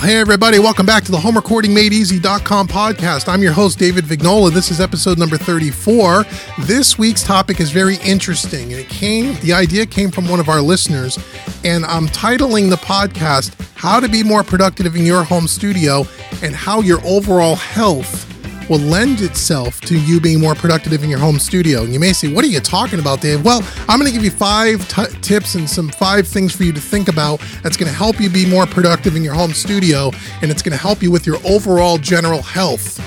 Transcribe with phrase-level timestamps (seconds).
[0.00, 0.58] Hey, everybody.
[0.58, 3.28] Welcome back to the Home Recording Made Easy.com podcast.
[3.28, 4.50] I'm your host, David Vignola.
[4.50, 6.24] This is episode number 34.
[6.62, 10.48] This week's topic is very interesting, and it came, the idea came from one of
[10.48, 11.20] our listeners,
[11.62, 16.04] and I'm titling the podcast, How to Be More Productive in Your Home Studio
[16.42, 18.33] and How Your Overall Health
[18.68, 21.82] will lend itself to you being more productive in your home studio.
[21.82, 23.44] And you may say, What are you talking about, Dave?
[23.44, 26.72] Well, I'm going to give you five t- tips and some five things for you
[26.72, 30.10] to think about that's going to help you be more productive in your home studio,
[30.42, 33.00] and it's going to help you with your overall general health.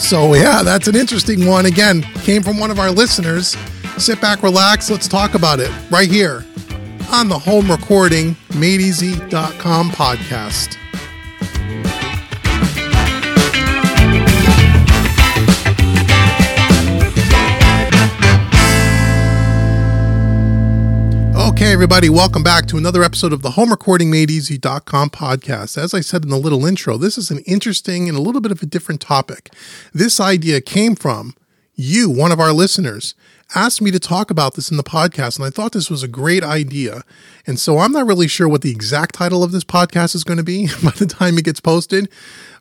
[0.00, 1.66] So, yeah, that's an interesting one.
[1.66, 3.56] Again, came from one of our listeners.
[3.96, 6.44] Sit back, relax, let's talk about it right here
[7.10, 10.76] on the home recording madeeasy.com podcast.
[21.58, 25.76] Okay, everybody, welcome back to another episode of the Home Recording Made Easy.com podcast.
[25.76, 28.52] As I said in the little intro, this is an interesting and a little bit
[28.52, 29.52] of a different topic.
[29.92, 31.34] This idea came from
[31.74, 33.16] you, one of our listeners,
[33.56, 36.08] asked me to talk about this in the podcast, and I thought this was a
[36.08, 37.02] great idea.
[37.44, 40.38] And so I'm not really sure what the exact title of this podcast is going
[40.38, 42.08] to be by the time it gets posted,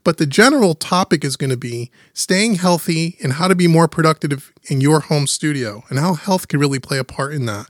[0.03, 3.87] but the general topic is going to be staying healthy and how to be more
[3.87, 7.67] productive in your home studio and how health can really play a part in that.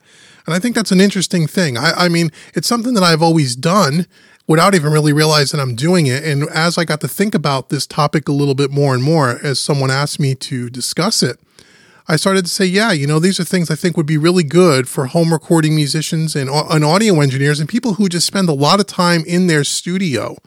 [0.48, 1.78] And I think that's an interesting thing.
[1.78, 4.08] I, I mean, it's something that I've always done
[4.48, 6.24] without even really realizing I'm doing it.
[6.24, 9.40] And as I got to think about this topic a little bit more and more,
[9.44, 11.38] as someone asked me to discuss it,
[12.10, 14.44] I started to say, yeah, you know, these are things I think would be really
[14.44, 18.48] good for home recording musicians and, uh, and audio engineers and people who just spend
[18.48, 20.38] a lot of time in their studio.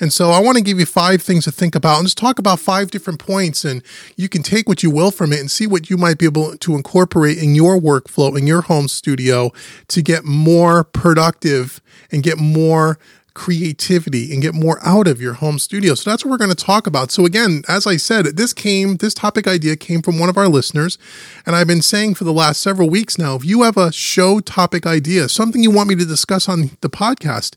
[0.00, 2.38] And so I want to give you five things to think about and just talk
[2.38, 3.64] about five different points.
[3.64, 3.82] And
[4.16, 6.58] you can take what you will from it and see what you might be able
[6.58, 9.50] to incorporate in your workflow, in your home studio
[9.88, 11.80] to get more productive
[12.12, 12.98] and get more
[13.34, 15.94] creativity and get more out of your home studio.
[15.94, 17.10] So that's what we're going to talk about.
[17.10, 20.48] So again, as I said, this came, this topic idea came from one of our
[20.48, 20.98] listeners.
[21.46, 24.40] And I've been saying for the last several weeks now, if you have a show
[24.40, 27.54] topic idea, something you want me to discuss on the podcast,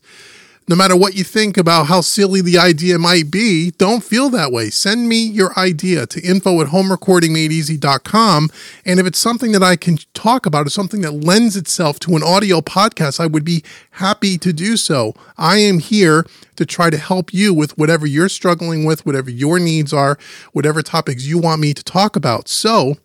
[0.68, 4.52] no matter what you think about how silly the idea might be, don't feel that
[4.52, 4.70] way.
[4.70, 8.50] Send me your idea to info at homerecordingmadeeasy.com.
[8.84, 12.16] And if it's something that I can talk about, or something that lends itself to
[12.16, 15.14] an audio podcast, I would be happy to do so.
[15.36, 16.24] I am here
[16.56, 20.18] to try to help you with whatever you're struggling with, whatever your needs are,
[20.52, 22.48] whatever topics you want me to talk about.
[22.48, 22.96] So,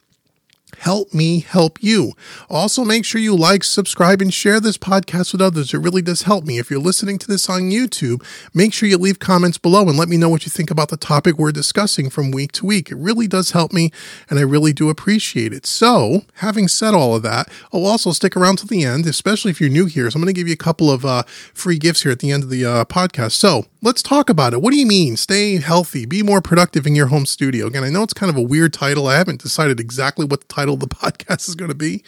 [0.80, 2.14] help me help you.
[2.50, 5.74] Also, make sure you like, subscribe, and share this podcast with others.
[5.74, 6.58] It really does help me.
[6.60, 8.24] If you're listening to this on YouTube,
[8.54, 10.98] make sure you leave comments below and let me know what you think about the
[10.98, 12.92] topic we're discussing from week to week.
[12.92, 13.92] It really does help me,
[14.30, 15.66] and I really do appreciate it.
[15.66, 19.62] So, having said all of that, I'll also stick around to the end, especially if
[19.62, 20.10] you're new here.
[20.10, 21.24] So, I'm going to give you a couple of uh,
[21.54, 23.34] free gifts here at the end of the uh, podcast.
[23.34, 24.62] So, let's talk about it.
[24.62, 25.18] What do you mean?
[25.18, 27.68] Stay healthy, be more productive in your home studio.
[27.68, 29.08] Again, I know it's kind of a weird title.
[29.08, 32.04] I haven't decided exactly what the title of the podcast is going to be.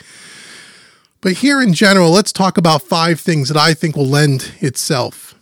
[1.22, 5.36] But here in general, let's talk about five things that I think will lend itself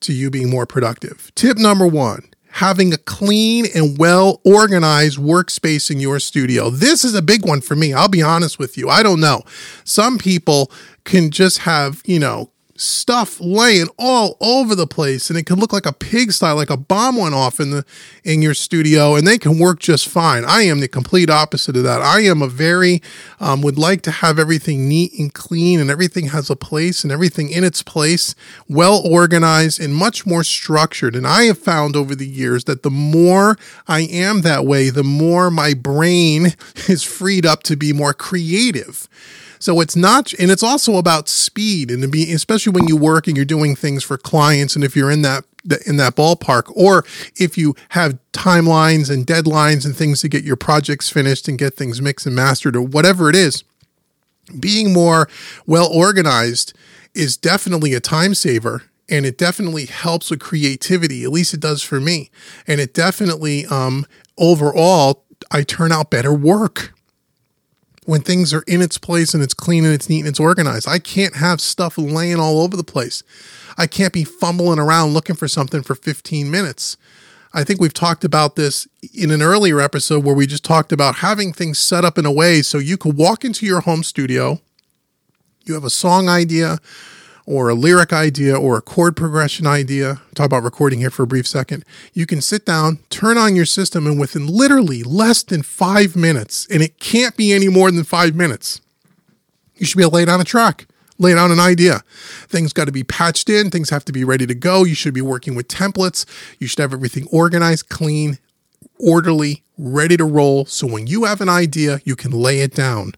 [0.00, 1.30] to you being more productive.
[1.34, 6.68] Tip number one having a clean and well organized workspace in your studio.
[6.68, 7.92] This is a big one for me.
[7.92, 8.88] I'll be honest with you.
[8.88, 9.42] I don't know.
[9.84, 10.72] Some people
[11.04, 15.72] can just have, you know, stuff laying all over the place and it can look
[15.72, 17.84] like a pigsty like a bomb went off in the
[18.24, 20.44] in your studio and they can work just fine.
[20.44, 22.00] I am the complete opposite of that.
[22.00, 23.02] I am a very
[23.38, 27.12] um, would like to have everything neat and clean and everything has a place and
[27.12, 28.34] everything in its place
[28.68, 31.14] well organized and much more structured.
[31.14, 35.04] And i have found over the years that the more i am that way the
[35.04, 36.54] more my brain
[36.88, 39.08] is freed up to be more creative.
[39.60, 43.26] So it's not, and it's also about speed and to be, especially when you work
[43.26, 44.74] and you're doing things for clients.
[44.74, 45.44] And if you're in that,
[45.86, 47.04] in that ballpark, or
[47.36, 51.74] if you have timelines and deadlines and things to get your projects finished and get
[51.74, 53.64] things mixed and mastered or whatever it is,
[54.58, 55.28] being more
[55.66, 56.72] well organized
[57.14, 61.82] is definitely a time saver and it definitely helps with creativity at least it does
[61.82, 62.30] for me
[62.66, 64.06] and it definitely um
[64.38, 66.92] overall i turn out better work
[68.10, 70.88] when things are in its place and it's clean and it's neat and it's organized.
[70.88, 73.22] I can't have stuff laying all over the place.
[73.78, 76.96] I can't be fumbling around looking for something for 15 minutes.
[77.54, 81.16] I think we've talked about this in an earlier episode where we just talked about
[81.16, 84.60] having things set up in a way so you could walk into your home studio,
[85.64, 86.80] you have a song idea,
[87.50, 91.26] or a lyric idea or a chord progression idea, talk about recording here for a
[91.26, 95.60] brief second, you can sit down, turn on your system, and within literally less than
[95.60, 98.80] five minutes, and it can't be any more than five minutes,
[99.74, 100.86] you should be able to lay down a track,
[101.18, 102.04] lay down an idea.
[102.46, 104.84] Things got to be patched in, things have to be ready to go.
[104.84, 106.26] You should be working with templates.
[106.60, 108.38] You should have everything organized, clean,
[108.96, 110.66] orderly, ready to roll.
[110.66, 113.14] So when you have an idea, you can lay it down.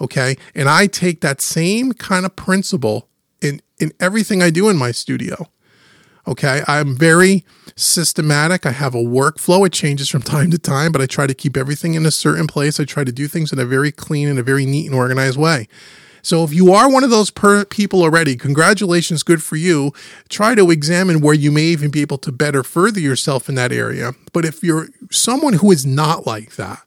[0.00, 0.36] Okay.
[0.52, 3.08] And I take that same kind of principle
[3.78, 5.48] in, in everything I do in my studio.
[6.26, 6.62] Okay.
[6.68, 7.44] I'm very
[7.74, 8.66] systematic.
[8.66, 9.66] I have a workflow.
[9.66, 12.46] It changes from time to time, but I try to keep everything in a certain
[12.46, 12.78] place.
[12.78, 15.38] I try to do things in a very clean and a very neat and organized
[15.38, 15.68] way.
[16.20, 19.92] So if you are one of those per- people already, congratulations, good for you.
[20.28, 23.72] Try to examine where you may even be able to better further yourself in that
[23.72, 24.12] area.
[24.32, 26.82] But if you're someone who is not like that,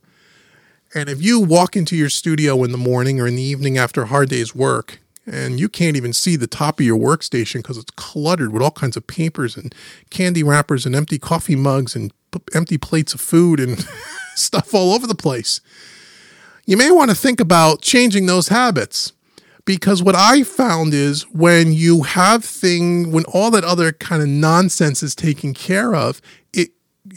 [0.94, 4.04] and if you walk into your studio in the morning or in the evening after
[4.04, 7.78] a hard day's work, and you can't even see the top of your workstation because
[7.78, 9.74] it's cluttered with all kinds of papers and
[10.10, 12.12] candy wrappers and empty coffee mugs and
[12.54, 13.86] empty plates of food and
[14.36, 15.62] stuff all over the place.
[16.66, 19.14] You may want to think about changing those habits
[19.66, 24.28] because what I found is when you have thing when all that other kind of
[24.28, 26.22] nonsense is taken care of,
[26.54, 26.70] it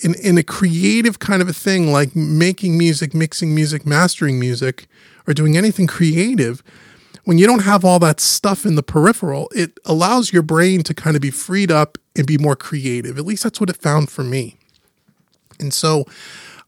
[0.03, 4.87] in in a creative kind of a thing like making music, mixing music, mastering music,
[5.27, 6.63] or doing anything creative,
[7.25, 10.95] when you don't have all that stuff in the peripheral, it allows your brain to
[10.95, 13.19] kind of be freed up and be more creative.
[13.19, 14.57] At least that's what it found for me.
[15.59, 16.05] And so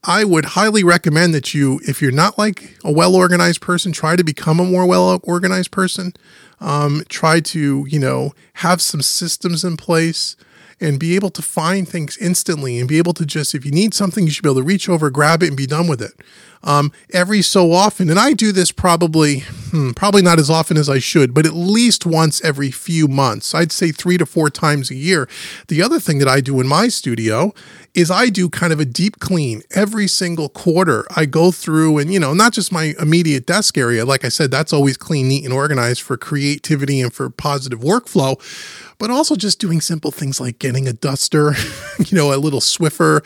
[0.03, 4.15] I would highly recommend that you, if you're not like a well organized person, try
[4.15, 6.13] to become a more well organized person.
[6.59, 10.35] Um, try to, you know, have some systems in place
[10.79, 13.93] and be able to find things instantly and be able to just, if you need
[13.93, 16.13] something, you should be able to reach over, grab it, and be done with it.
[16.63, 19.39] Um, every so often, and I do this probably,
[19.71, 23.55] hmm, probably not as often as I should, but at least once every few months.
[23.55, 25.29] I'd say three to four times a year.
[25.67, 27.53] The other thing that I do in my studio
[27.97, 31.07] is I do kind of a deep clean every single quarter.
[31.15, 34.05] I go through and, you know, not just my immediate desk area.
[34.05, 38.39] Like I said, that's always clean, neat, and organized for creativity and for positive workflow
[38.99, 41.53] but also just doing simple things like getting a duster,
[41.99, 43.23] you know, a little Swiffer,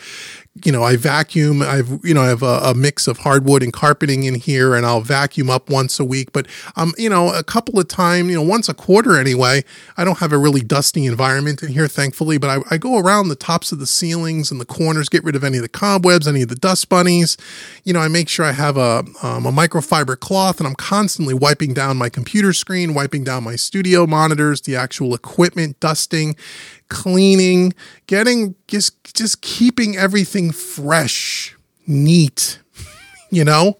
[0.64, 1.62] you know, I vacuum.
[1.62, 4.84] I've, you know, I have a, a, mix of hardwood and carpeting in here, and
[4.84, 6.30] I'll vacuum up once a week.
[6.32, 6.46] But,
[6.76, 9.64] um, you know, a couple of times, you know, once a quarter anyway.
[9.96, 12.36] I don't have a really dusty environment in here, thankfully.
[12.36, 15.36] But I, I go around the tops of the ceilings and the corners, get rid
[15.36, 17.38] of any of the cobwebs, any of the dust bunnies.
[17.84, 21.34] You know, I make sure I have a um, a microfiber cloth, and I'm constantly
[21.34, 26.36] wiping down my computer screen, wiping down my studio monitors, the actual equipment, dusting,
[26.92, 27.72] cleaning,
[28.06, 31.56] getting just just keeping everything fresh,
[31.86, 32.60] neat,
[33.30, 33.78] you know?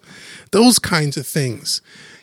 [0.50, 1.80] Those kinds of things.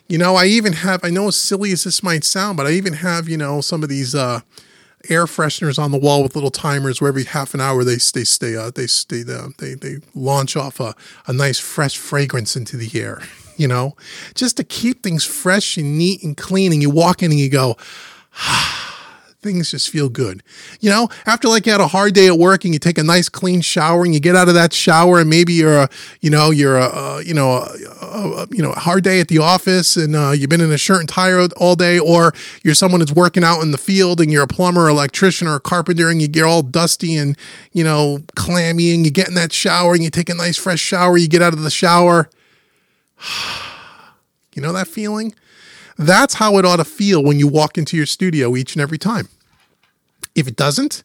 [0.08, 2.72] You know, I even have I know as silly as this might sound, but I
[2.72, 4.40] even have, you know, some of these uh
[5.08, 8.24] air fresheners on the wall with little timers where every half an hour they stay
[8.24, 10.94] stay uh, they stay uh, they they launch off a,
[11.26, 13.22] a nice fresh fragrance into the air
[13.56, 13.96] you know
[14.34, 17.48] just to keep things fresh and neat and clean and you walk in and you
[17.48, 17.76] go
[18.34, 18.79] ah,
[19.42, 20.42] things just feel good.
[20.80, 23.02] You know, after like you had a hard day at work and you take a
[23.02, 25.88] nice clean shower and you get out of that shower and maybe you're a,
[26.20, 27.66] you know, you're a, you know,
[28.02, 30.78] a, a, you know, hard day at the office and uh, you've been in a
[30.78, 34.32] shirt and tie all day, or you're someone that's working out in the field and
[34.32, 37.36] you're a plumber, or electrician, or a carpenter and you get all dusty and
[37.72, 40.80] you know clammy and you get in that shower and you take a nice fresh
[40.80, 41.16] shower.
[41.16, 42.28] You get out of the shower.
[44.54, 45.34] you know that feeling?
[46.00, 48.96] That's how it ought to feel when you walk into your studio each and every
[48.96, 49.28] time.
[50.34, 51.02] If it doesn't,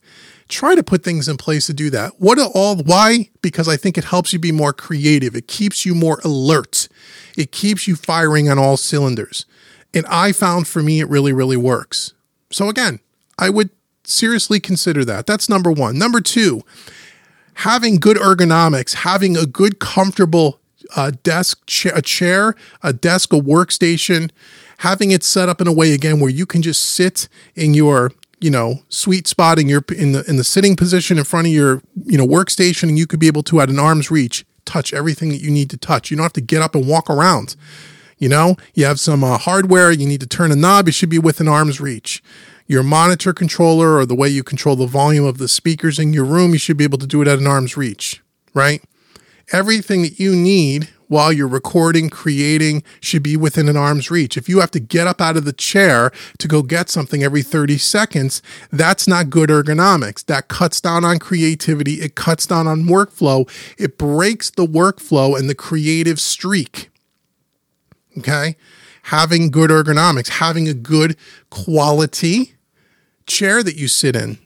[0.48, 2.14] try to put things in place to do that.
[2.18, 3.30] What all why?
[3.42, 5.36] Because I think it helps you be more creative.
[5.36, 6.88] It keeps you more alert.
[7.36, 9.46] It keeps you firing on all cylinders.
[9.94, 12.14] And I found for me it really really works.
[12.50, 13.02] So again,
[13.38, 13.72] I would
[14.06, 15.26] seriously consider that.
[15.26, 15.98] That's number 1.
[15.98, 16.62] Number 2,
[17.56, 20.62] having good ergonomics, having a good comfortable
[20.96, 24.30] uh, desk, cha- a chair, a desk, a workstation,
[24.80, 28.12] having it set up in a way again where you can just sit in your
[28.40, 31.54] you know sweet spot in your in the in the sitting position in front of
[31.54, 34.94] your you know workstation and you could be able to at an arm's reach touch
[34.94, 36.10] everything that you need to touch.
[36.10, 37.56] You don't have to get up and walk around.
[38.18, 41.10] You know you have some uh, hardware you need to turn a knob it should
[41.10, 42.24] be within arm's reach.
[42.68, 46.26] Your monitor controller or the way you control the volume of the speakers in your
[46.26, 48.22] room you should be able to do it at an arm's reach
[48.56, 48.82] right?
[49.52, 54.38] Everything that you need while you're recording, creating should be within an arm's reach.
[54.38, 57.42] If you have to get up out of the chair to go get something every
[57.44, 60.26] 30 seconds, that's not good ergonomics.
[60.26, 61.96] That cuts down on creativity.
[61.96, 63.50] It cuts down on workflow.
[63.78, 66.90] It breaks the workflow and the creative streak.
[68.18, 68.56] Okay.
[69.04, 71.16] Having good ergonomics, having a good
[71.50, 72.56] quality
[73.28, 74.40] chair that you sit in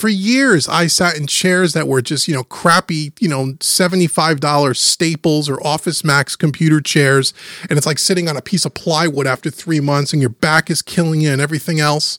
[0.00, 4.74] For years, I sat in chairs that were just, you know, crappy, you know, $75
[4.74, 7.34] staples or Office Max computer chairs.
[7.68, 10.70] And it's like sitting on a piece of plywood after three months and your back
[10.70, 12.18] is killing you and everything else.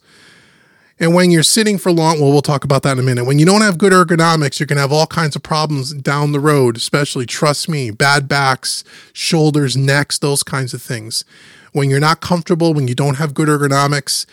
[0.99, 3.25] And when you're sitting for long, well, we'll talk about that in a minute.
[3.25, 6.33] When you don't have good ergonomics, you're going to have all kinds of problems down
[6.33, 11.25] the road, especially, trust me, bad backs, shoulders, necks, those kinds of things.
[11.71, 14.27] When you're not comfortable, when you don't have good ergonomics,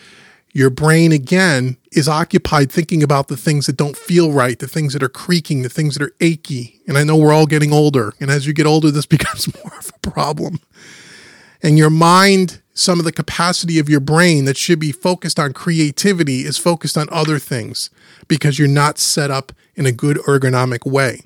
[0.53, 4.93] your brain again is occupied thinking about the things that don't feel right, the things
[4.93, 6.81] that are creaking, the things that are achy.
[6.87, 8.13] And I know we're all getting older.
[8.19, 10.59] And as you get older, this becomes more of a problem.
[11.61, 15.51] And your mind some of the capacity of your brain that should be focused on
[15.51, 17.89] creativity is focused on other things
[18.29, 21.21] because you're not set up in a good ergonomic way.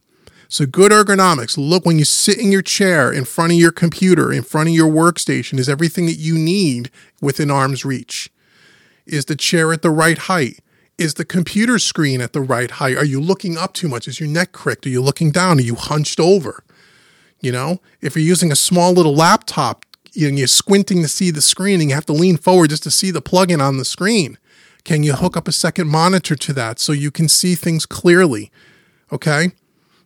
[0.47, 4.31] So, good ergonomics look when you sit in your chair in front of your computer,
[4.31, 6.89] in front of your workstation, is everything that you need
[7.21, 8.31] within arm's reach.
[9.05, 10.59] Is the chair at the right height?
[10.97, 12.97] Is the computer screen at the right height?
[12.97, 14.07] Are you looking up too much?
[14.07, 14.85] Is your neck cricked?
[14.85, 15.57] Are you looking down?
[15.57, 16.63] Are you hunched over?
[17.41, 21.41] You know, if you're using a small little laptop, and you're squinting to see the
[21.41, 24.37] screen and you have to lean forward just to see the plugin on the screen.
[24.83, 28.51] Can you hook up a second monitor to that so you can see things clearly?
[29.11, 29.51] Okay.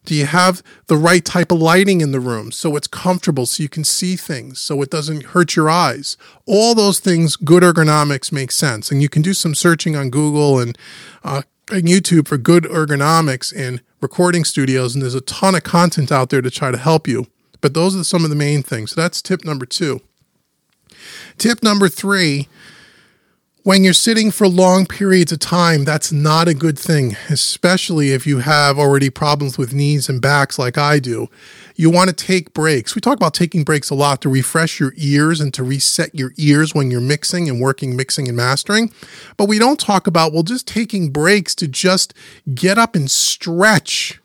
[0.07, 3.61] Do you have the right type of lighting in the room so it's comfortable so
[3.61, 6.15] you can see things so it doesn't hurt your eyes?
[6.45, 8.89] All those things, good ergonomics make sense.
[8.89, 10.77] And you can do some searching on Google and,
[11.25, 14.95] uh, and YouTube for good ergonomics in recording studios.
[14.95, 17.27] And there's a ton of content out there to try to help you.
[17.59, 18.91] But those are some of the main things.
[18.91, 19.99] So that's tip number two.
[21.37, 22.47] Tip number three
[23.67, 28.25] when you're sitting for long periods of time, that's not a good thing, especially if
[28.25, 31.27] you have already problems with knees and backs like I do.
[31.75, 32.95] You want to take breaks.
[32.95, 36.31] We talk about taking breaks a lot to refresh your ears and to reset your
[36.37, 38.89] ears when you're mixing and working, mixing and mastering.
[39.35, 42.13] But we don't talk about, well, just taking breaks to just
[42.55, 44.21] get up and stretch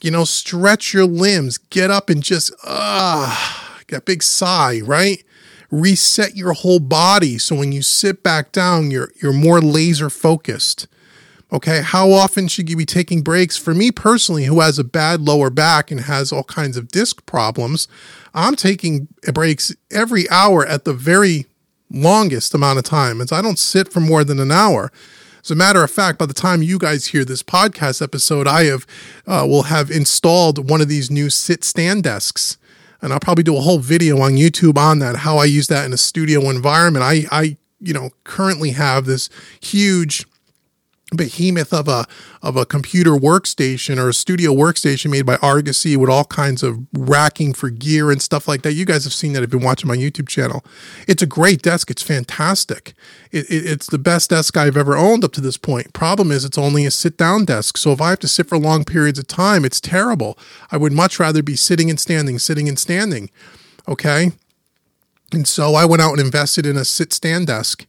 [0.00, 5.22] you know, stretch your limbs, get up and just, ah, that big sigh, right?
[5.70, 10.86] Reset your whole body so when you sit back down, you're you're more laser focused.
[11.52, 13.56] Okay, how often should you be taking breaks?
[13.56, 17.26] For me personally, who has a bad lower back and has all kinds of disc
[17.26, 17.88] problems,
[18.34, 21.46] I'm taking breaks every hour at the very
[21.90, 23.20] longest amount of time.
[23.20, 24.92] And I don't sit for more than an hour.
[25.42, 28.64] As a matter of fact, by the time you guys hear this podcast episode, I
[28.64, 28.86] have
[29.26, 32.58] uh, will have installed one of these new sit stand desks,
[33.02, 35.16] and I'll probably do a whole video on YouTube on that.
[35.16, 37.04] How I use that in a studio environment.
[37.04, 39.28] I I you know currently have this
[39.60, 40.26] huge
[41.16, 42.06] behemoth of a
[42.42, 46.78] of a computer workstation or a studio workstation made by Argosy with all kinds of
[46.92, 48.72] racking for gear and stuff like that.
[48.72, 49.40] You guys have seen that.
[49.40, 50.64] Have been watching my YouTube channel.
[51.08, 51.90] It's a great desk.
[51.90, 52.94] It's fantastic.
[53.32, 55.92] It, it, it's the best desk I've ever owned up to this point.
[55.92, 57.76] Problem is, it's only a sit down desk.
[57.76, 60.38] So if I have to sit for long periods of time, it's terrible.
[60.70, 63.30] I would much rather be sitting and standing, sitting and standing.
[63.88, 64.32] Okay.
[65.32, 67.86] And so I went out and invested in a sit stand desk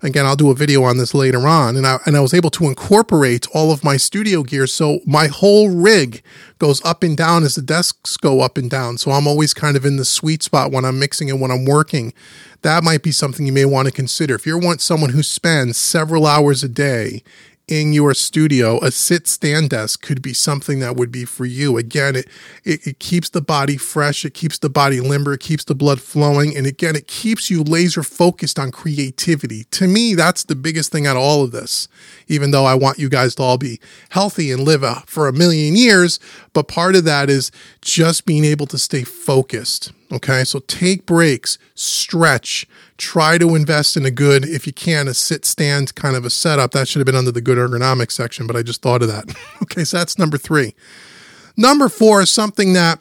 [0.00, 1.76] Again, I'll do a video on this later on.
[1.76, 4.68] And I, and I was able to incorporate all of my studio gear.
[4.68, 6.22] So my whole rig
[6.58, 8.98] goes up and down as the desks go up and down.
[8.98, 11.64] So I'm always kind of in the sweet spot when I'm mixing and when I'm
[11.64, 12.12] working.
[12.62, 14.36] That might be something you may want to consider.
[14.36, 17.22] If you're want someone who spends several hours a day
[17.68, 21.76] in your studio, a sit stand desk could be something that would be for you.
[21.76, 22.28] Again, it,
[22.64, 26.00] it, it, keeps the body fresh, it keeps the body limber, it keeps the blood
[26.00, 29.64] flowing, and again, it keeps you laser focused on creativity.
[29.64, 31.88] To me, that's the biggest thing out of all of this,
[32.26, 35.32] even though I want you guys to all be healthy and live uh, for a
[35.32, 36.18] million years.
[36.54, 39.92] But part of that is just being able to stay focused.
[40.10, 45.12] Okay, so take breaks, stretch, try to invest in a good, if you can, a
[45.12, 46.70] sit stand kind of a setup.
[46.70, 49.36] That should have been under the good ergonomics section, but I just thought of that.
[49.62, 50.74] okay, so that's number three.
[51.58, 53.00] Number four is something that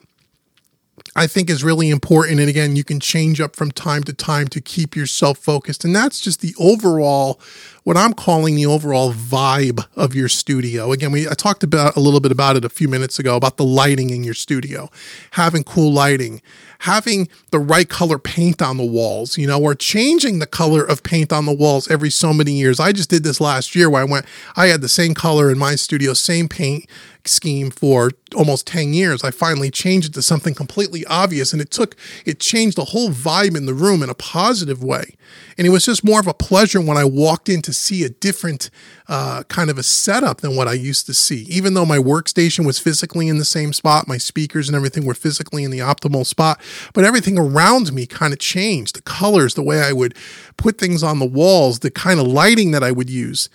[1.16, 2.40] I think is really important.
[2.40, 5.84] And again, you can change up from time to time to keep yourself focused.
[5.84, 7.40] And that's just the overall,
[7.84, 10.92] what I'm calling the overall vibe of your studio.
[10.92, 13.58] Again, we I talked about a little bit about it a few minutes ago about
[13.58, 14.90] the lighting in your studio,
[15.32, 16.42] having cool lighting,
[16.80, 21.04] having the right color paint on the walls, you know, or changing the color of
[21.04, 22.80] paint on the walls every so many years.
[22.80, 25.58] I just did this last year where I went, I had the same color in
[25.58, 26.88] my studio, same paint
[27.28, 29.24] scheme for almost 10 years.
[29.24, 33.10] I finally changed it to something completely obvious and it took, it changed the whole
[33.10, 35.16] vibe in the room in a positive way.
[35.58, 38.10] And it was just more of a pleasure when I walked in to see a
[38.10, 38.70] different
[39.08, 41.44] uh, kind of a setup than what I used to see.
[41.44, 45.14] Even though my workstation was physically in the same spot, my speakers and everything were
[45.14, 46.62] physically in the optimal spot,
[46.94, 48.96] but everything around me kind of changed.
[48.96, 50.16] The colors, the way I would
[50.58, 53.50] put things on the walls, the kind of lighting that I would use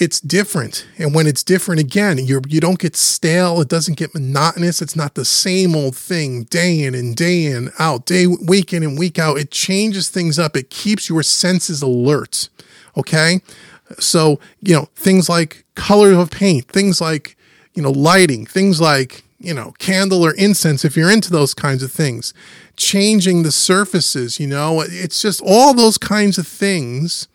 [0.00, 0.86] it's different.
[0.96, 4.80] And when it's different again, you're you don't get stale, it doesn't get monotonous.
[4.80, 8.82] It's not the same old thing day in and day in, out, day week in
[8.82, 9.38] and week out.
[9.38, 10.56] It changes things up.
[10.56, 12.48] It keeps your senses alert.
[12.96, 13.42] Okay?
[13.98, 17.36] So, you know, things like color of paint, things like,
[17.74, 21.82] you know, lighting, things like, you know, candle or incense if you're into those kinds
[21.82, 22.32] of things.
[22.76, 27.28] Changing the surfaces, you know, it's just all those kinds of things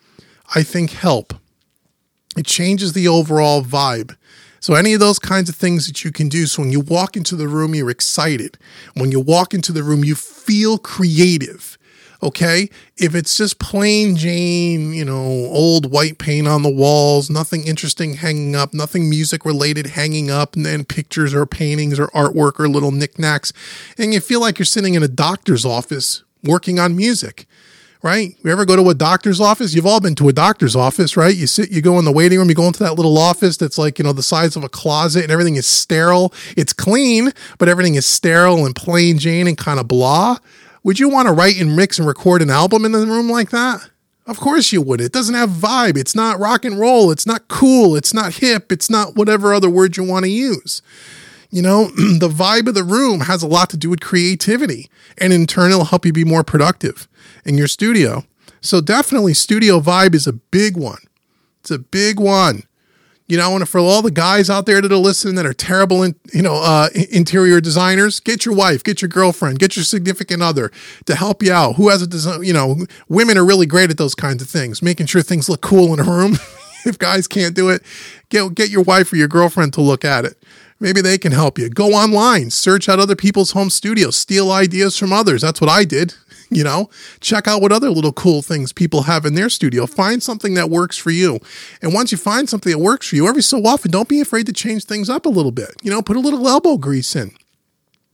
[0.55, 1.35] I think help
[2.35, 4.15] it changes the overall vibe.
[4.59, 6.47] So, any of those kinds of things that you can do.
[6.47, 8.57] So, when you walk into the room, you're excited.
[8.95, 11.77] When you walk into the room, you feel creative.
[12.23, 12.69] Okay.
[12.97, 18.15] If it's just plain Jane, you know, old white paint on the walls, nothing interesting
[18.15, 22.67] hanging up, nothing music related hanging up, and then pictures or paintings or artwork or
[22.67, 23.53] little knickknacks,
[23.97, 27.45] and you feel like you're sitting in a doctor's office working on music
[28.05, 28.37] right?
[28.43, 29.73] You ever go to a doctor's office?
[29.73, 31.35] You've all been to a doctor's office, right?
[31.35, 33.79] You sit, you go in the waiting room, you go into that little office that's
[33.79, 36.31] like, you know, the size of a closet and everything is sterile.
[36.55, 40.37] It's clean, but everything is sterile and plain Jane and kind of blah.
[40.83, 43.49] Would you want to write and mix and record an album in a room like
[43.49, 43.89] that?
[44.27, 45.01] Of course you would.
[45.01, 45.97] It doesn't have vibe.
[45.97, 47.09] It's not rock and roll.
[47.09, 47.95] It's not cool.
[47.95, 48.71] It's not hip.
[48.71, 50.83] It's not whatever other word you want to use.
[51.55, 51.85] You know,
[52.19, 55.71] the vibe of the room has a lot to do with creativity, and in turn,
[55.71, 57.07] it'll help you be more productive
[57.45, 58.25] in your studio.
[58.59, 60.99] So definitely studio vibe is a big one.
[61.61, 62.63] It's a big one.
[63.27, 66.03] You know, and for all the guys out there that are listening that are terrible,
[66.03, 70.43] in, you know, uh, interior designers, get your wife, get your girlfriend, get your significant
[70.43, 70.73] other
[71.05, 71.77] to help you out.
[71.77, 72.43] Who has a design?
[72.43, 75.61] You know, women are really great at those kinds of things, making sure things look
[75.61, 76.33] cool in a room.
[76.85, 77.81] if guys can't do it,
[78.29, 80.37] get get your wife or your girlfriend to look at it.
[80.79, 81.69] Maybe they can help you.
[81.69, 85.41] Go online, search out other people's home studios, steal ideas from others.
[85.41, 86.13] That's what I did
[86.49, 86.89] you know?
[87.19, 89.85] Check out what other little cool things people have in their studio.
[89.85, 91.39] Find something that works for you.
[91.81, 94.45] And once you find something that works for you every so often don't be afraid
[94.47, 95.73] to change things up a little bit.
[95.81, 97.31] You know put a little elbow grease in.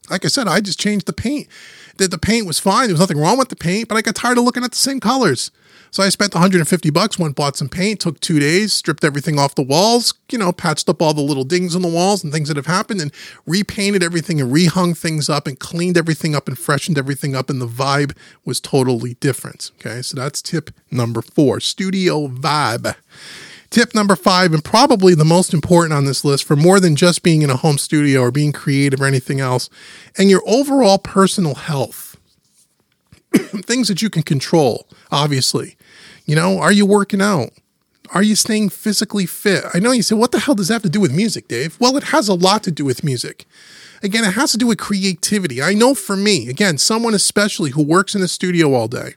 [0.09, 1.47] Like i said i just changed the paint
[1.97, 4.15] that the paint was fine there was nothing wrong with the paint but i got
[4.15, 5.51] tired of looking at the same colors
[5.93, 9.55] so I spent 150 bucks, went bought some paint, took two days, stripped everything off
[9.55, 12.47] the walls, you know, patched up all the little dings on the walls and things
[12.47, 13.11] that have happened and
[13.45, 17.49] repainted everything and rehung things up and cleaned everything up and freshened everything up.
[17.49, 19.71] And the vibe was totally different.
[19.79, 20.01] Okay.
[20.01, 22.95] So that's tip number four studio vibe.
[23.71, 27.23] Tip number five, and probably the most important on this list for more than just
[27.23, 29.69] being in a home studio or being creative or anything else,
[30.17, 32.11] and your overall personal health.
[33.63, 35.77] things that you can control, obviously.
[36.25, 37.51] You know, are you working out?
[38.13, 39.63] Are you staying physically fit?
[39.73, 41.77] I know you say, what the hell does that have to do with music, Dave?
[41.79, 43.45] Well, it has a lot to do with music.
[44.03, 45.61] Again, it has to do with creativity.
[45.61, 49.13] I know for me, again, someone especially who works in a studio all day,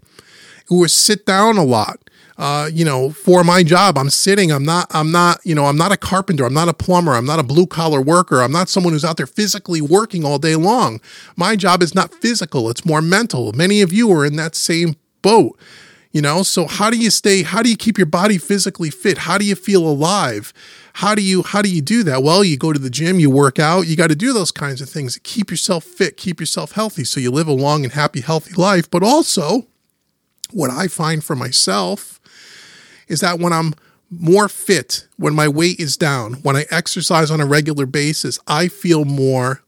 [0.67, 1.99] who is sit down a lot,
[2.37, 4.51] uh, you know, for my job, I'm sitting.
[4.51, 4.87] I'm not.
[4.91, 5.41] I'm not.
[5.45, 6.45] You know, I'm not a carpenter.
[6.45, 7.13] I'm not a plumber.
[7.13, 8.43] I'm not a blue collar worker.
[8.43, 11.01] I'm not someone who's out there physically working all day long.
[11.37, 12.71] My job is not physical.
[12.71, 13.53] It's more mental.
[13.53, 15.59] Many of you are in that same boat
[16.15, 19.19] you know so how do you stay how do you keep your body physically fit
[19.19, 20.55] how do you feel alive
[20.95, 23.29] how do you how do you do that well you go to the gym you
[23.29, 26.73] work out you got to do those kinds of things keep yourself fit keep yourself
[26.73, 29.67] healthy so you live a long and happy healthy life but also
[30.53, 32.21] what i find for myself
[33.09, 33.75] is that when i'm
[34.11, 38.69] more fit when my weight is down when i exercise on a regular basis i
[38.69, 39.65] feel more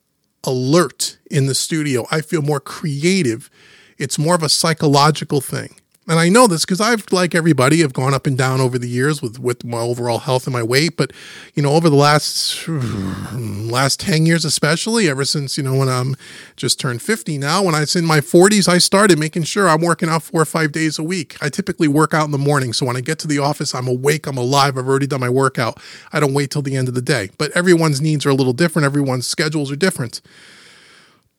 [0.46, 2.07] alert in the studio.
[2.11, 3.51] I feel more creative.
[3.99, 7.92] It's more of a psychological thing and I know this because I've, like everybody, have
[7.92, 10.97] gone up and down over the years with with my overall health and my weight.
[10.97, 11.12] But
[11.55, 12.69] you know, over the last
[13.33, 16.14] last ten years, especially ever since you know when I'm
[16.57, 19.81] just turned fifty now, when I was in my forties, I started making sure I'm
[19.81, 21.37] working out four or five days a week.
[21.42, 23.88] I typically work out in the morning, so when I get to the office, I'm
[23.88, 25.81] awake, I'm alive, I've already done my workout.
[26.12, 27.31] I don't wait till the end of the day.
[27.37, 28.87] But everyone's needs are a little different.
[28.87, 30.21] Everyone's schedules are different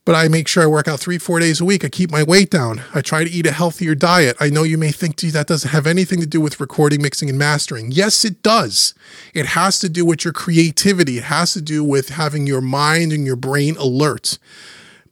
[0.08, 1.84] but I make sure I work out three, four days a week.
[1.84, 2.82] I keep my weight down.
[2.96, 4.38] I try to eat a healthier diet.
[4.39, 7.28] I know you may think, gee, that doesn't have anything to do with recording, mixing,
[7.28, 7.91] and mastering.
[7.91, 8.93] Yes, it does.
[9.34, 13.12] It has to do with your creativity, it has to do with having your mind
[13.12, 14.39] and your brain alert.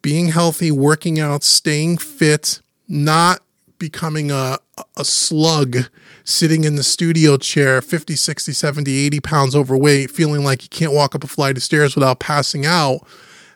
[0.01, 3.41] Being healthy, working out, staying fit, not
[3.77, 4.59] becoming a,
[4.95, 5.89] a slug
[6.23, 10.93] sitting in the studio chair 50 60 70 80 pounds overweight feeling like you can't
[10.93, 13.05] walk up a flight of stairs without passing out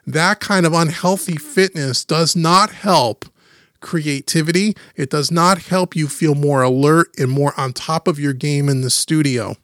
[0.06, 3.24] that kind of unhealthy fitness does not help
[3.80, 4.76] creativity.
[4.94, 8.68] It does not help you feel more alert and more on top of your game
[8.68, 9.56] in the studio.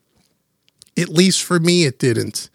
[0.98, 2.48] At least for me, it didn't.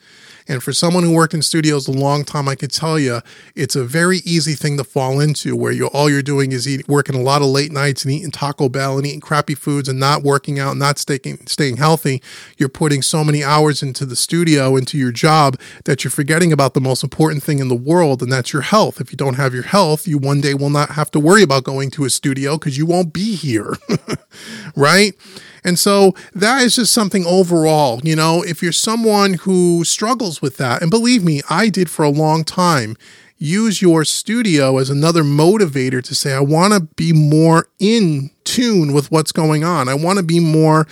[0.51, 3.21] And for someone who worked in studios a long time, I could tell you
[3.55, 7.15] it's a very easy thing to fall into where you all you're doing is working
[7.15, 10.23] a lot of late nights and eating Taco Bell and eating crappy foods and not
[10.23, 12.21] working out, not staying staying healthy.
[12.57, 16.73] You're putting so many hours into the studio, into your job that you're forgetting about
[16.73, 18.99] the most important thing in the world, and that's your health.
[18.99, 21.63] If you don't have your health, you one day will not have to worry about
[21.63, 23.77] going to a studio because you won't be here,
[24.75, 25.13] right?
[25.63, 30.57] And so that is just something overall, you know, if you're someone who struggles with
[30.57, 32.97] that, and believe me, I did for a long time,
[33.37, 38.93] use your studio as another motivator to say, I want to be more in tune
[38.93, 39.89] with what's going on.
[39.89, 40.87] I want to be more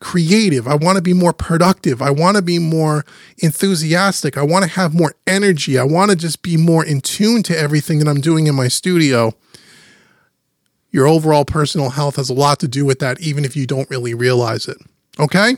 [0.00, 0.68] creative.
[0.68, 2.00] I want to be more productive.
[2.00, 3.04] I want to be more
[3.38, 4.36] enthusiastic.
[4.36, 5.78] I want to have more energy.
[5.78, 8.68] I want to just be more in tune to everything that I'm doing in my
[8.68, 9.32] studio
[10.90, 13.88] your overall personal health has a lot to do with that, even if you don't
[13.90, 14.78] really realize it.
[15.18, 15.56] Okay?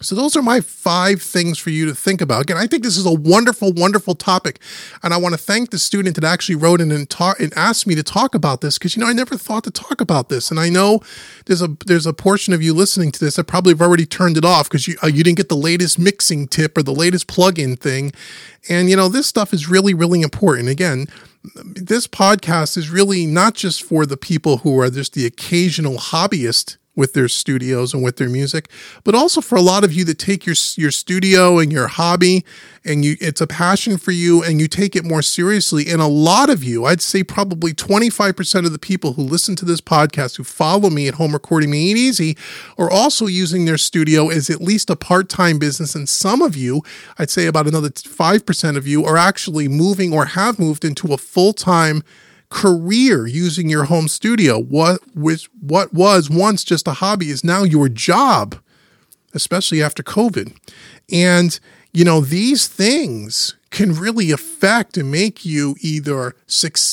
[0.00, 2.42] So, those are my five things for you to think about.
[2.42, 4.58] Again, I think this is a wonderful, wonderful topic.
[5.02, 7.86] And I want to thank the student that actually wrote in and, ta- and asked
[7.86, 10.50] me to talk about this because, you know, I never thought to talk about this.
[10.50, 11.00] And I know
[11.46, 14.36] there's a there's a portion of you listening to this that probably have already turned
[14.36, 17.28] it off because you, uh, you didn't get the latest mixing tip or the latest
[17.28, 18.12] plug-in thing.
[18.68, 20.68] And, you know, this stuff is really, really important.
[20.68, 21.06] Again,
[21.54, 26.78] this podcast is really not just for the people who are just the occasional hobbyist
[26.96, 28.68] with their studios and with their music,
[29.02, 32.44] but also for a lot of you that take your your studio and your hobby
[32.84, 35.86] and you it's a passion for you and you take it more seriously.
[35.88, 39.64] And a lot of you, I'd say probably 25% of the people who listen to
[39.64, 42.36] this podcast who follow me at home recording made easy
[42.78, 45.94] are also using their studio as at least a part-time business.
[45.94, 46.82] And some of you,
[47.18, 51.18] I'd say about another 5% of you are actually moving or have moved into a
[51.18, 52.02] full-time
[52.50, 54.60] career using your home studio.
[54.60, 58.56] What was what was once just a hobby is now your job,
[59.32, 60.56] especially after COVID.
[61.10, 61.58] And
[61.92, 66.34] you know, these things can really affect and make you either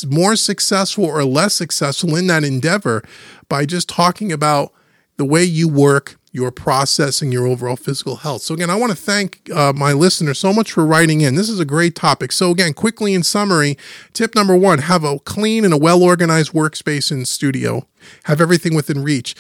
[0.08, 3.04] more successful or less successful in that endeavor
[3.50, 4.74] by just talking about
[5.18, 8.42] the way you work, your process and your overall physical health.
[8.42, 11.36] So, again, I want to thank uh, my listener so much for writing in.
[11.36, 12.32] This is a great topic.
[12.32, 13.78] So, again, quickly in summary,
[14.14, 17.86] tip number one have a clean and a well organized workspace in studio,
[18.24, 19.36] have everything within reach.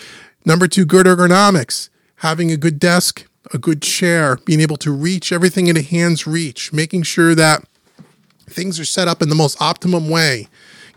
[0.45, 5.31] Number two, good ergonomics, having a good desk, a good chair, being able to reach
[5.31, 7.63] everything in a hand's reach, making sure that
[8.49, 10.47] things are set up in the most optimum way.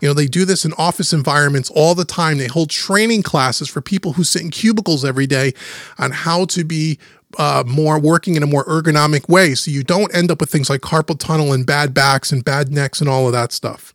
[0.01, 2.37] You know, they do this in office environments all the time.
[2.37, 5.53] They hold training classes for people who sit in cubicles every day
[5.97, 6.99] on how to be
[7.37, 9.55] uh, more working in a more ergonomic way.
[9.55, 12.71] So you don't end up with things like carpal tunnel and bad backs and bad
[12.71, 13.93] necks and all of that stuff.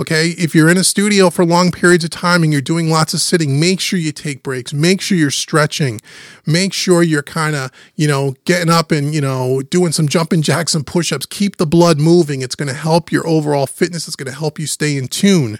[0.00, 0.28] Okay.
[0.30, 3.20] If you're in a studio for long periods of time and you're doing lots of
[3.20, 4.72] sitting, make sure you take breaks.
[4.72, 6.00] Make sure you're stretching.
[6.46, 10.42] Make sure you're kind of, you know, getting up and, you know, doing some jumping
[10.42, 11.26] jacks and push ups.
[11.26, 12.42] Keep the blood moving.
[12.42, 14.06] It's going to help your overall fitness.
[14.06, 15.58] It's going to help you stay in tune.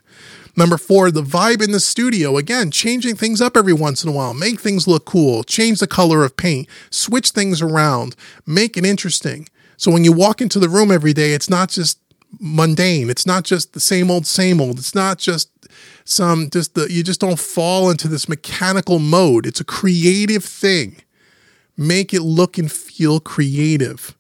[0.57, 2.37] Number four, the vibe in the studio.
[2.37, 4.35] Again, changing things up every once in a while.
[4.35, 5.43] Make things look cool.
[5.43, 6.69] Change the color of paint.
[6.91, 8.15] Switch things around.
[8.47, 9.49] Make it interesting.
[9.77, 11.99] So when you walk into the room every day, it's not just
[12.41, 13.11] mundane.
[13.11, 14.79] It's not just the same old, same old.
[14.79, 15.51] It's not just
[16.05, 19.47] some just the you just don't fall into this mechanical mode.
[19.47, 20.97] It's a creative thing.
[21.77, 24.17] Make it look and feel creative.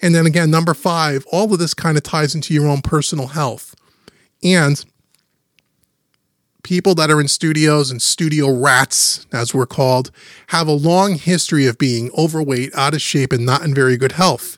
[0.00, 3.28] And then again, number five, all of this kind of ties into your own personal
[3.28, 3.74] health.
[4.42, 4.84] And
[6.62, 10.10] people that are in studios and studio rats, as we're called,
[10.48, 14.12] have a long history of being overweight, out of shape, and not in very good
[14.12, 14.57] health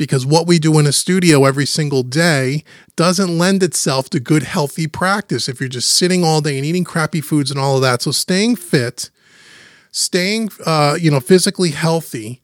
[0.00, 2.64] because what we do in a studio every single day
[2.96, 6.84] doesn't lend itself to good, healthy practice if you're just sitting all day and eating
[6.84, 8.00] crappy foods and all of that.
[8.00, 9.10] So staying fit,
[9.92, 12.40] staying, uh, you know, physically healthy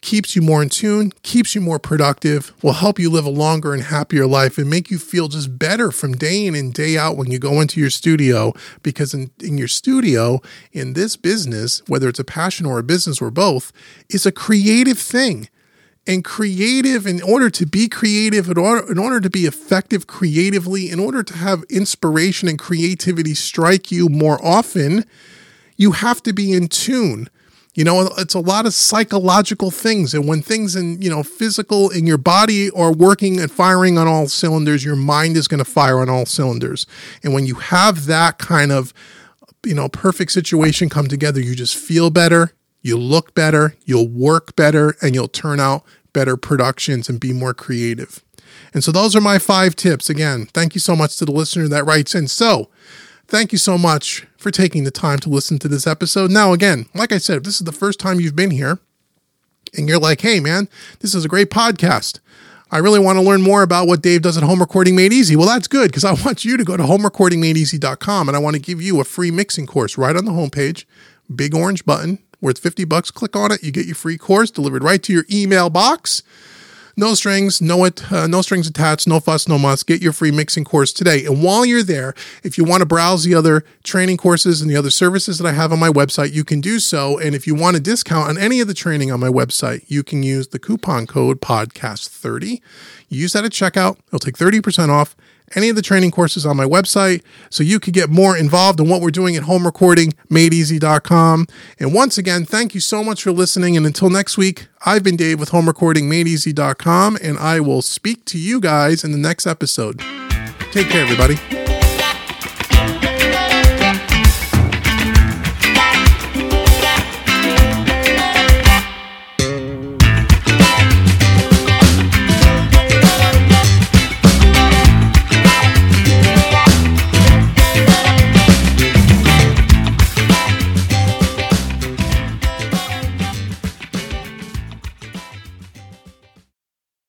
[0.00, 3.72] keeps you more in tune, keeps you more productive, will help you live a longer
[3.72, 7.16] and happier life and make you feel just better from day in and day out
[7.16, 8.52] when you go into your studio.
[8.82, 10.40] Because in, in your studio,
[10.72, 13.72] in this business, whether it's a passion or a business or both,
[14.08, 15.48] is a creative thing
[16.10, 20.90] and creative in order to be creative in order, in order to be effective creatively
[20.90, 25.04] in order to have inspiration and creativity strike you more often
[25.76, 27.28] you have to be in tune.
[27.74, 31.90] You know it's a lot of psychological things and when things in you know physical
[31.90, 35.70] in your body are working and firing on all cylinders your mind is going to
[35.70, 36.86] fire on all cylinders.
[37.22, 38.92] And when you have that kind of
[39.64, 44.56] you know perfect situation come together you just feel better You'll look better, you'll work
[44.56, 48.22] better, and you'll turn out better productions and be more creative.
[48.74, 50.10] And so those are my five tips.
[50.10, 52.28] Again, thank you so much to the listener that writes in.
[52.28, 52.68] So,
[53.26, 56.30] thank you so much for taking the time to listen to this episode.
[56.30, 58.78] Now, again, like I said, if this is the first time you've been here,
[59.76, 60.68] and you're like, hey, man,
[61.00, 62.18] this is a great podcast.
[62.72, 65.34] I really want to learn more about what Dave does at Home Recording Made Easy.
[65.34, 68.62] Well, that's good because I want you to go to homerecordingmadeeasy.com and I want to
[68.62, 70.84] give you a free mixing course right on the homepage.
[71.34, 73.10] Big orange button worth 50 bucks.
[73.10, 73.62] Click on it.
[73.62, 76.22] You get your free course delivered right to your email box.
[76.96, 79.82] No strings, no it, uh, no strings attached, no fuss, no muss.
[79.82, 81.24] Get your free mixing course today.
[81.24, 84.76] And while you're there, if you want to browse the other training courses and the
[84.76, 87.18] other services that I have on my website, you can do so.
[87.18, 90.02] And if you want a discount on any of the training on my website, you
[90.02, 92.60] can use the coupon code podcast30.
[93.08, 93.96] use that at checkout.
[94.08, 95.16] It'll take 30% off
[95.54, 98.88] any of the training courses on my website so you could get more involved in
[98.88, 101.46] what we're doing at home recording madeeasy.com.
[101.78, 103.76] And once again, thank you so much for listening.
[103.76, 108.24] And until next week, I've been Dave with home recording madeeasy.com and I will speak
[108.26, 109.98] to you guys in the next episode.
[110.72, 111.59] Take care, everybody.